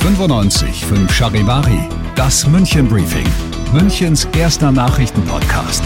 95 0.00 0.84
Charivari, 1.10 1.88
das 2.14 2.46
München 2.46 2.86
Briefing, 2.88 3.26
Münchens 3.72 4.28
erster 4.36 4.70
Nachrichtenpodcast. 4.70 5.82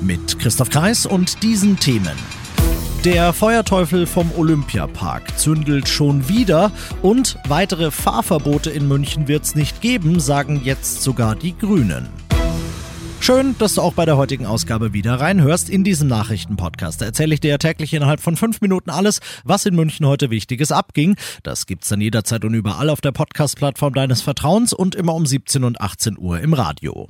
Mit 0.00 0.38
Christoph 0.40 0.70
Kreis 0.70 1.06
und 1.06 1.44
diesen 1.44 1.78
Themen. 1.78 2.16
Der 3.04 3.32
Feuerteufel 3.32 4.06
vom 4.06 4.32
Olympiapark 4.36 5.38
zündelt 5.38 5.88
schon 5.88 6.28
wieder 6.28 6.72
und 7.02 7.38
weitere 7.46 7.92
Fahrverbote 7.92 8.70
in 8.70 8.88
München 8.88 9.28
wird's 9.28 9.54
nicht 9.54 9.80
geben, 9.80 10.18
sagen 10.18 10.60
jetzt 10.64 11.02
sogar 11.02 11.36
die 11.36 11.56
Grünen. 11.56 12.08
Schön, 13.30 13.54
dass 13.60 13.76
du 13.76 13.82
auch 13.82 13.92
bei 13.92 14.04
der 14.06 14.16
heutigen 14.16 14.44
Ausgabe 14.44 14.92
wieder 14.92 15.20
reinhörst 15.20 15.70
in 15.70 15.84
diesem 15.84 16.08
Nachrichtenpodcast. 16.08 17.00
Da 17.00 17.04
erzähle 17.04 17.32
ich 17.32 17.38
dir 17.38 17.50
ja 17.50 17.58
täglich 17.58 17.94
innerhalb 17.94 18.18
von 18.18 18.34
fünf 18.34 18.60
Minuten 18.60 18.90
alles, 18.90 19.20
was 19.44 19.66
in 19.66 19.76
München 19.76 20.04
heute 20.04 20.30
Wichtiges 20.30 20.72
abging. 20.72 21.14
Das 21.44 21.66
gibt's 21.66 21.88
dann 21.90 22.00
jederzeit 22.00 22.44
und 22.44 22.54
überall 22.54 22.90
auf 22.90 23.00
der 23.00 23.12
Podcast-Plattform 23.12 23.94
deines 23.94 24.20
Vertrauens 24.20 24.72
und 24.72 24.96
immer 24.96 25.14
um 25.14 25.26
17 25.26 25.62
und 25.62 25.80
18 25.80 26.18
Uhr 26.18 26.40
im 26.40 26.54
Radio. 26.54 27.08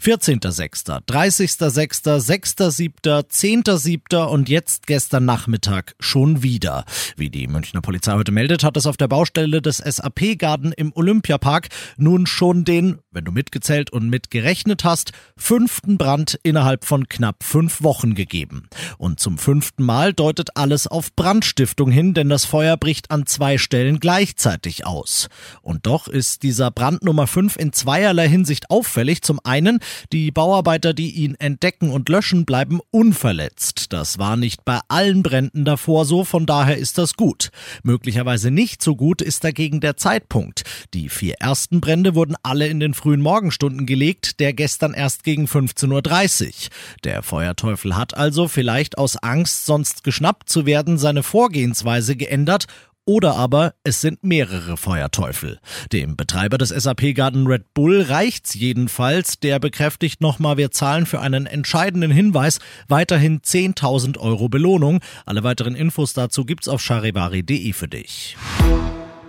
14.06., 0.00 1.06
30.06., 1.06 2.04
6.07., 2.04 3.24
10.07. 3.28 4.24
und 4.24 4.48
jetzt 4.48 4.86
gestern 4.86 5.24
Nachmittag 5.24 5.94
schon 5.98 6.42
wieder. 6.42 6.84
Wie 7.16 7.30
die 7.30 7.48
Münchner 7.48 7.80
Polizei 7.80 8.12
heute 8.12 8.30
meldet, 8.30 8.62
hat 8.62 8.76
es 8.76 8.86
auf 8.86 8.98
der 8.98 9.08
Baustelle 9.08 9.62
des 9.62 9.78
SAP-Garden 9.78 10.72
im 10.72 10.92
Olympiapark 10.94 11.68
nun 11.96 12.26
schon 12.26 12.64
den, 12.64 12.98
wenn 13.10 13.24
du 13.24 13.32
mitgezählt 13.32 13.90
und 13.90 14.10
mitgerechnet 14.10 14.84
hast, 14.84 15.12
fünften 15.36 15.96
Brand 15.96 16.38
innerhalb 16.42 16.84
von 16.84 17.08
knapp 17.08 17.42
fünf 17.42 17.82
Wochen 17.82 18.14
gegeben. 18.14 18.68
Und 18.98 19.18
zum 19.18 19.38
fünften 19.38 19.82
Mal 19.82 20.12
deutet 20.12 20.56
alles 20.56 20.86
auf 20.86 21.16
Brandstiftung 21.16 21.90
hin, 21.90 22.12
denn 22.12 22.28
das 22.28 22.44
Feuer 22.44 22.76
bricht 22.76 23.10
an 23.10 23.26
zwei 23.26 23.56
Stellen 23.56 23.98
gleichzeitig 23.98 24.86
aus. 24.86 25.28
Und 25.62 25.86
doch 25.86 26.06
ist 26.06 26.42
dieser 26.42 26.70
Brand 26.70 27.02
Nummer 27.02 27.26
fünf 27.26 27.56
in 27.56 27.72
zweierlei 27.72 28.28
Hinsicht 28.28 28.70
auffällig. 28.70 29.22
Zum 29.22 29.40
einen, 29.42 29.80
die 30.12 30.30
Bauarbeiter, 30.30 30.94
die 30.94 31.10
ihn 31.10 31.34
entdecken 31.34 31.90
und 31.90 32.08
löschen, 32.08 32.44
bleiben 32.44 32.80
unverletzt. 32.90 33.92
Das 33.92 34.18
war 34.18 34.36
nicht 34.36 34.64
bei 34.64 34.80
allen 34.88 35.22
Bränden 35.22 35.64
davor 35.64 36.04
so, 36.04 36.24
von 36.24 36.46
daher 36.46 36.76
ist 36.76 36.98
das 36.98 37.14
gut. 37.14 37.50
Möglicherweise 37.82 38.50
nicht 38.50 38.82
so 38.82 38.96
gut 38.96 39.22
ist 39.22 39.44
dagegen 39.44 39.80
der 39.80 39.96
Zeitpunkt. 39.96 40.64
Die 40.94 41.08
vier 41.08 41.34
ersten 41.40 41.80
Brände 41.80 42.14
wurden 42.14 42.36
alle 42.42 42.66
in 42.68 42.80
den 42.80 42.94
frühen 42.94 43.20
Morgenstunden 43.20 43.86
gelegt, 43.86 44.40
der 44.40 44.52
gestern 44.52 44.94
erst 44.94 45.24
gegen 45.24 45.46
15.30 45.46 46.46
Uhr. 46.46 46.52
Der 47.04 47.22
Feuerteufel 47.22 47.96
hat 47.96 48.16
also 48.16 48.48
vielleicht 48.48 48.98
aus 48.98 49.16
Angst, 49.16 49.66
sonst 49.66 50.04
geschnappt 50.04 50.48
zu 50.48 50.66
werden, 50.66 50.98
seine 50.98 51.22
Vorgehensweise 51.22 52.16
geändert 52.16 52.66
oder 53.06 53.36
aber 53.36 53.72
es 53.84 54.00
sind 54.00 54.22
mehrere 54.24 54.76
Feuerteufel. 54.76 55.60
Dem 55.92 56.16
Betreiber 56.16 56.58
des 56.58 56.70
SAP-Garten 56.70 57.46
Red 57.46 57.72
Bull 57.72 58.02
reicht's 58.02 58.54
jedenfalls. 58.54 59.38
Der 59.40 59.58
bekräftigt 59.60 60.20
nochmal, 60.20 60.56
wir 60.58 60.72
zahlen 60.72 61.06
für 61.06 61.20
einen 61.20 61.46
entscheidenden 61.46 62.10
Hinweis 62.10 62.58
weiterhin 62.88 63.40
10.000 63.40 64.18
Euro 64.18 64.48
Belohnung. 64.48 65.00
Alle 65.24 65.44
weiteren 65.44 65.76
Infos 65.76 66.12
dazu 66.12 66.44
gibt's 66.44 66.68
auf 66.68 66.82
charivari.de 66.82 67.72
für 67.72 67.88
dich. 67.88 68.36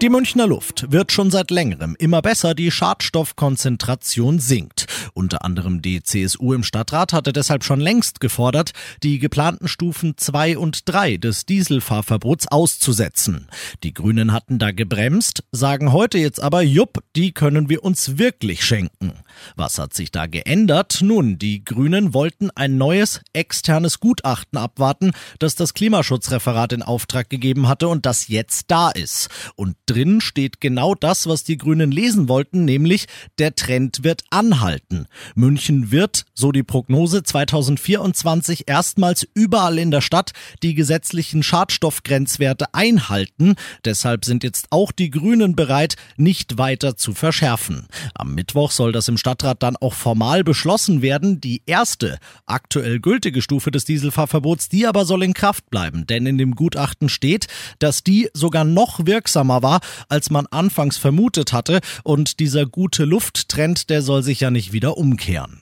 Die 0.01 0.09
Münchner 0.09 0.45
Luft 0.45 0.91
wird 0.91 1.11
schon 1.11 1.31
seit 1.31 1.49
längerem 1.49 1.95
immer 1.97 2.21
besser, 2.21 2.53
die 2.53 2.69
Schadstoffkonzentration 2.69 4.39
sinkt. 4.39 4.86
Unter 5.17 5.43
anderem 5.43 5.81
die 5.81 6.03
CSU 6.03 6.53
im 6.53 6.61
Stadtrat 6.61 7.11
hatte 7.11 7.33
deshalb 7.33 7.63
schon 7.63 7.79
längst 7.79 8.19
gefordert, 8.19 8.73
die 9.01 9.17
geplanten 9.17 9.67
Stufen 9.67 10.13
2 10.15 10.59
und 10.59 10.81
3 10.85 11.17
des 11.17 11.47
Dieselfahrverbots 11.47 12.47
auszusetzen. 12.49 13.47
Die 13.81 13.95
Grünen 13.95 14.31
hatten 14.31 14.59
da 14.59 14.69
gebremst, 14.69 15.43
sagen 15.51 15.91
heute 15.91 16.19
jetzt 16.19 16.39
aber, 16.39 16.61
jupp, 16.61 16.99
die 17.15 17.31
können 17.31 17.67
wir 17.67 17.83
uns 17.83 18.19
wirklich 18.19 18.63
schenken. 18.63 19.13
Was 19.55 19.79
hat 19.79 19.95
sich 19.95 20.11
da 20.11 20.27
geändert? 20.27 20.99
Nun, 21.01 21.39
die 21.39 21.63
Grünen 21.65 22.13
wollten 22.13 22.51
ein 22.51 22.77
neues 22.77 23.21
externes 23.33 23.99
Gutachten 23.99 24.59
abwarten, 24.59 25.13
das 25.39 25.55
das 25.55 25.73
Klimaschutzreferat 25.73 26.73
in 26.73 26.83
Auftrag 26.83 27.31
gegeben 27.31 27.67
hatte 27.67 27.87
und 27.87 28.05
das 28.05 28.27
jetzt 28.27 28.69
da 28.69 28.91
ist. 28.91 29.29
Und 29.55 29.77
drin 29.87 30.21
steht 30.21 30.61
genau 30.61 30.93
das, 30.93 31.25
was 31.25 31.43
die 31.43 31.57
Grünen 31.57 31.89
lesen 31.89 32.29
wollten, 32.29 32.65
nämlich 32.65 33.07
der 33.39 33.55
Trend 33.55 34.03
wird 34.03 34.23
anhalten. 34.29 35.06
München 35.35 35.91
wird, 35.91 36.25
so 36.33 36.51
die 36.51 36.63
Prognose, 36.63 37.23
2024 37.23 38.67
erstmals 38.67 39.27
überall 39.33 39.77
in 39.79 39.91
der 39.91 40.01
Stadt 40.01 40.31
die 40.63 40.73
gesetzlichen 40.73 41.43
Schadstoffgrenzwerte 41.43 42.73
einhalten. 42.73 43.55
Deshalb 43.85 44.25
sind 44.25 44.43
jetzt 44.43 44.67
auch 44.69 44.91
die 44.91 45.09
Grünen 45.09 45.55
bereit, 45.55 45.95
nicht 46.17 46.57
weiter 46.57 46.95
zu 46.95 47.13
verschärfen. 47.13 47.87
Am 48.13 48.35
Mittwoch 48.35 48.71
soll 48.71 48.91
das 48.91 49.07
im 49.07 49.17
Stadtrat 49.17 49.63
dann 49.63 49.77
auch 49.77 49.93
formal 49.93 50.43
beschlossen 50.43 51.01
werden. 51.01 51.41
Die 51.41 51.61
erste 51.65 52.19
aktuell 52.45 52.99
gültige 52.99 53.41
Stufe 53.41 53.71
des 53.71 53.85
Dieselfahrverbots, 53.85 54.69
die 54.69 54.87
aber 54.87 55.05
soll 55.05 55.23
in 55.23 55.33
Kraft 55.33 55.69
bleiben, 55.69 56.05
denn 56.07 56.25
in 56.25 56.37
dem 56.37 56.55
Gutachten 56.55 57.09
steht, 57.09 57.47
dass 57.79 58.03
die 58.03 58.29
sogar 58.33 58.63
noch 58.63 59.05
wirksamer 59.05 59.63
war 59.63 59.81
als 60.09 60.29
man 60.29 60.47
anfangs 60.47 60.97
vermutet 60.97 61.53
hatte. 61.53 61.79
Und 62.03 62.39
dieser 62.39 62.65
gute 62.65 63.05
Lufttrend, 63.05 63.89
der 63.89 64.01
soll 64.01 64.23
sich 64.23 64.39
ja 64.39 64.51
nicht 64.51 64.73
wieder 64.73 64.96
umkehren. 64.97 65.61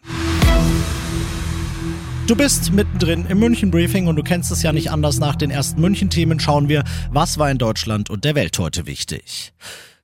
Du 2.28 2.36
bist 2.36 2.74
mittendrin 2.74 3.28
im 3.28 3.38
München 3.38 3.70
Briefing 3.70 4.08
und 4.08 4.16
du 4.16 4.24
kennst 4.24 4.52
es 4.52 4.64
ja 4.64 4.74
nicht 4.74 4.90
anders. 4.90 5.20
Nach 5.20 5.36
den 5.36 5.52
ersten 5.52 5.80
München 5.80 6.10
Themen 6.10 6.40
schauen 6.40 6.70
wir, 6.70 6.84
was 7.12 7.38
war 7.38 7.52
in 7.52 7.60
Deutschland 7.60 8.10
und 8.10 8.26
der 8.26 8.34
Welt 8.34 8.58
heute 8.58 8.88
wichtig. 8.88 9.54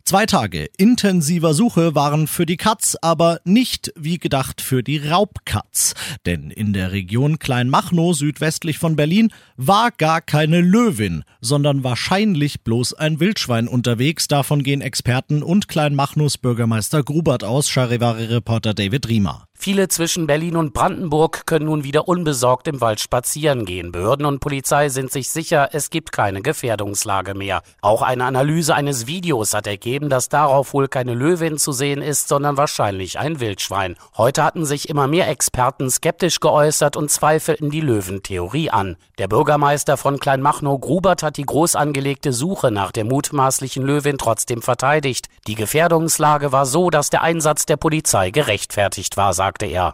Zwei 0.04 0.26
Tage 0.26 0.68
intensiver 0.78 1.54
Suche 1.54 1.96
waren 1.96 2.28
für 2.28 2.46
die 2.46 2.58
Katz, 2.58 2.98
aber 3.02 3.40
nicht 3.44 3.94
wie 3.96 4.18
gedacht 4.18 4.60
für 4.62 4.84
die 4.84 4.98
Raubkatz. 4.98 5.94
Denn 6.26 6.52
in 6.52 6.74
der 6.74 6.92
Region 6.92 7.40
Kleinmachnow 7.40 8.16
südwestlich 8.16 8.80
von 8.80 8.96
Berlin 8.96 9.32
war 9.58 9.92
gar 9.92 10.22
keine 10.22 10.62
Löwin, 10.62 11.24
sondern 11.40 11.84
wahrscheinlich 11.84 12.64
bloß 12.64 12.94
ein 12.96 13.20
Wildschwein 13.20 13.68
unterwegs. 13.68 14.28
Davon 14.28 14.64
gehen 14.64 14.82
Experten 14.82 15.44
und 15.44 15.68
Kleinmachnows 15.68 16.38
Bürgermeister 16.38 17.04
Grubert 17.04 17.44
aus, 17.44 17.70
Charivari-Reporter 17.70 18.74
David 18.74 19.08
Riemer. 19.08 19.48
Viele 19.64 19.90
zwischen 19.90 20.26
Berlin 20.26 20.56
und 20.56 20.74
Brandenburg 20.74 21.46
können 21.46 21.66
nun 21.66 21.84
wieder 21.84 22.08
unbesorgt 22.08 22.68
im 22.68 22.82
Wald 22.82 23.00
spazieren 23.00 23.64
gehen. 23.64 23.92
Behörden 23.92 24.26
und 24.26 24.40
Polizei 24.40 24.90
sind 24.90 25.12
sich 25.12 25.30
sicher, 25.30 25.70
es 25.72 25.92
gibt 25.92 26.12
keine 26.12 26.42
Gefährdungslage 26.42 27.36
mehr. 27.36 27.62
Auch 27.80 28.02
eine 28.02 28.26
Analyse 28.26 28.74
eines 28.74 29.06
Videos 29.06 29.54
hat 29.54 29.68
ergeben, 29.68 29.91
dass 30.00 30.30
darauf 30.30 30.74
wohl 30.74 30.88
keine 30.88 31.14
Löwin 31.14 31.60
zu 31.60 31.72
sehen 31.72 32.02
ist, 32.02 32.28
sondern 32.28 32.58
wahrscheinlich 32.58 33.20
ein 33.20 33.40
Wildschwein. 33.40 33.98
Heute 34.18 34.44
hatten 34.44 34.66
sich 34.66 34.90
immer 34.90 35.08
mehr 35.08 35.30
Experten 35.30 35.92
skeptisch 35.92 36.40
geäußert 36.40 36.98
und 36.98 37.12
zweifelten 37.12 37.70
die 37.70 37.82
Löwentheorie 37.82 38.72
an. 38.72 38.98
Der 39.20 39.28
Bürgermeister 39.28 39.96
von 39.98 40.20
Kleinmachnow 40.20 40.82
Grubert 40.82 41.22
hat 41.22 41.38
die 41.38 41.46
groß 41.46 41.76
angelegte 41.76 42.34
Suche 42.34 42.72
nach 42.72 42.92
der 42.92 43.06
mutmaßlichen 43.06 43.84
Löwin 43.84 44.18
trotzdem 44.18 44.64
verteidigt. 44.64 45.28
Die 45.46 45.56
Gefährdungslage 45.56 46.52
war 46.52 46.66
so, 46.66 46.90
dass 46.90 47.12
der 47.12 47.22
Einsatz 47.22 47.68
der 47.68 47.78
Polizei 47.78 48.32
gerechtfertigt 48.32 49.18
war, 49.18 49.34
sagt 49.34 49.52
sagte 49.52 49.66
er. 49.66 49.94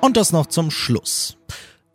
Und 0.00 0.16
das 0.16 0.32
noch 0.32 0.46
zum 0.46 0.70
Schluss. 0.70 1.36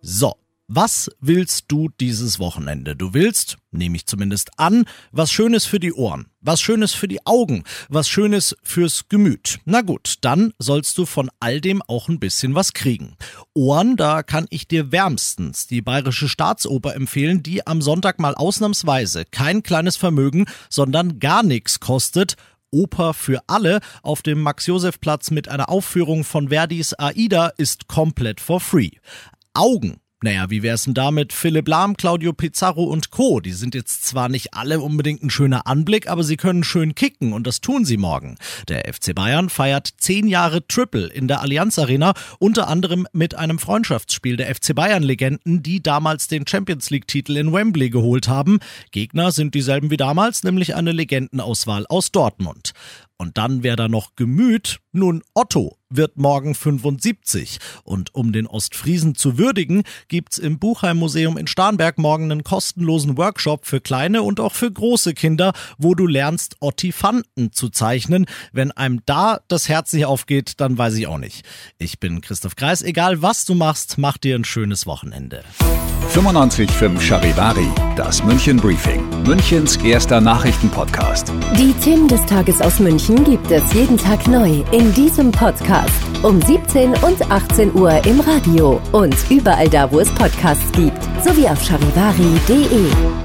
So, 0.01 0.33
was 0.67 1.11
willst 1.19 1.65
du 1.67 1.89
dieses 1.99 2.39
Wochenende? 2.39 2.95
Du 2.95 3.13
willst, 3.13 3.57
nehme 3.71 3.97
ich 3.97 4.07
zumindest 4.07 4.49
an, 4.57 4.85
was 5.11 5.31
Schönes 5.31 5.65
für 5.65 5.79
die 5.79 5.93
Ohren, 5.93 6.25
was 6.41 6.59
Schönes 6.59 6.93
für 6.93 7.07
die 7.07 7.23
Augen, 7.25 7.63
was 7.87 8.09
Schönes 8.09 8.55
fürs 8.63 9.07
Gemüt. 9.07 9.59
Na 9.65 9.81
gut, 9.81 10.15
dann 10.21 10.53
sollst 10.57 10.97
du 10.97 11.05
von 11.05 11.29
all 11.39 11.61
dem 11.61 11.83
auch 11.83 12.09
ein 12.09 12.19
bisschen 12.19 12.55
was 12.55 12.73
kriegen. 12.73 13.15
Ohren, 13.53 13.95
da 13.95 14.23
kann 14.23 14.47
ich 14.49 14.67
dir 14.67 14.91
wärmstens 14.91 15.67
die 15.67 15.81
Bayerische 15.81 16.27
Staatsoper 16.27 16.95
empfehlen, 16.95 17.43
die 17.43 17.67
am 17.67 17.81
Sonntag 17.81 18.19
mal 18.19 18.33
ausnahmsweise 18.33 19.25
kein 19.25 19.61
kleines 19.61 19.97
Vermögen, 19.97 20.45
sondern 20.69 21.19
gar 21.19 21.43
nichts 21.43 21.79
kostet 21.79 22.35
Oper 22.71 23.13
für 23.13 23.41
alle 23.47 23.79
auf 24.01 24.21
dem 24.21 24.41
Max-Josef-Platz 24.41 25.31
mit 25.31 25.47
einer 25.47 25.69
Aufführung 25.69 26.23
von 26.23 26.49
Verdis 26.49 26.93
Aida 26.93 27.49
ist 27.57 27.87
komplett 27.87 28.41
for 28.41 28.59
free. 28.59 28.89
Augen 29.53 30.01
naja, 30.25 30.49
wie 30.49 30.63
wär's 30.63 30.85
denn 30.85 30.95
damit? 30.95 31.33
Philipp 31.33 31.67
Lahm, 31.67 31.97
Claudio 31.97 32.33
Pizarro 32.33 32.85
und 32.85 33.11
Co. 33.11 33.41
Die 33.41 33.51
sind 33.51 33.75
jetzt 33.75 34.07
zwar 34.07 34.27
nicht 34.27 34.55
alle 34.55 34.79
unbedingt 34.79 35.21
ein 35.21 35.29
schöner 35.29 35.67
Anblick, 35.67 36.09
aber 36.09 36.23
sie 36.23 36.35
können 36.35 36.63
schön 36.63 36.95
kicken 36.95 37.31
und 37.31 37.45
das 37.45 37.61
tun 37.61 37.85
sie 37.85 37.97
morgen. 37.97 38.39
Der 38.67 38.91
FC 38.91 39.13
Bayern 39.13 39.49
feiert 39.49 39.87
zehn 39.97 40.27
Jahre 40.27 40.67
Triple 40.67 41.05
in 41.05 41.27
der 41.27 41.41
Allianz 41.41 41.77
Arena, 41.77 42.15
unter 42.39 42.67
anderem 42.69 43.07
mit 43.13 43.35
einem 43.35 43.59
Freundschaftsspiel 43.59 44.35
der 44.35 44.55
FC 44.55 44.73
Bayern-Legenden, 44.73 45.61
die 45.61 45.83
damals 45.83 46.27
den 46.27 46.47
Champions 46.47 46.89
League-Titel 46.89 47.37
in 47.37 47.53
Wembley 47.53 47.91
geholt 47.91 48.27
haben. 48.27 48.57
Gegner 48.89 49.31
sind 49.31 49.53
dieselben 49.53 49.91
wie 49.91 49.97
damals, 49.97 50.41
nämlich 50.41 50.73
eine 50.73 50.91
Legendenauswahl 50.91 51.85
aus 51.87 52.11
Dortmund. 52.11 52.73
Und 53.17 53.37
dann 53.37 53.63
wäre 53.63 53.75
da 53.75 53.87
noch 53.87 54.15
Gemüt. 54.15 54.79
Nun, 54.91 55.23
Otto 55.33 55.77
wird 55.89 56.17
morgen 56.17 56.55
75. 56.55 57.59
Und 57.83 58.13
um 58.13 58.31
den 58.31 58.47
Ostfriesen 58.47 59.15
zu 59.15 59.37
würdigen, 59.37 59.83
gibt's 60.07 60.37
im 60.37 60.59
Buchheim-Museum 60.59 61.37
in 61.37 61.47
Starnberg 61.47 61.97
morgen 61.97 62.31
einen 62.31 62.43
kostenlosen 62.43 63.17
Workshop 63.17 63.65
für 63.65 63.79
kleine 63.79 64.23
und 64.23 64.39
auch 64.39 64.53
für 64.53 64.71
große 64.71 65.13
Kinder, 65.13 65.53
wo 65.77 65.95
du 65.95 66.07
lernst, 66.07 66.57
Ottifanten 66.59 67.51
zu 67.51 67.69
zeichnen. 67.69 68.25
Wenn 68.51 68.71
einem 68.71 69.01
da 69.05 69.39
das 69.47 69.69
Herz 69.69 69.93
nicht 69.93 70.05
aufgeht, 70.05 70.59
dann 70.59 70.77
weiß 70.77 70.95
ich 70.95 71.07
auch 71.07 71.17
nicht. 71.17 71.45
Ich 71.77 71.99
bin 71.99 72.21
Christoph 72.21 72.55
Kreis. 72.55 72.81
Egal 72.81 73.21
was 73.21 73.45
du 73.45 73.55
machst, 73.55 73.97
mach 73.97 74.17
dir 74.17 74.35
ein 74.35 74.45
schönes 74.45 74.85
Wochenende. 74.85 75.43
95.5 76.13 77.01
Charivari, 77.01 77.67
das 77.97 78.23
München 78.23 78.57
Briefing, 78.57 79.03
Münchens 79.23 79.75
erster 79.77 80.21
Nachrichtenpodcast. 80.21 81.33
Die 81.57 81.73
Themen 81.83 82.07
des 82.07 82.25
Tages 82.25 82.61
aus 82.61 82.79
München 82.79 83.04
gibt 83.23 83.51
es 83.51 83.71
jeden 83.73 83.97
Tag 83.97 84.27
neu 84.27 84.63
in 84.71 84.91
diesem 84.93 85.31
Podcast. 85.31 85.93
Um 86.23 86.41
17 86.41 86.89
und 87.03 87.29
18 87.29 87.75
Uhr 87.75 88.03
im 88.05 88.19
Radio 88.19 88.81
und 88.93 89.15
überall 89.29 89.69
da, 89.69 89.91
wo 89.91 89.99
es 89.99 90.09
Podcasts 90.09 90.71
gibt, 90.71 91.03
sowie 91.23 91.47
auf 91.47 91.61
charivari.de. 91.63 93.24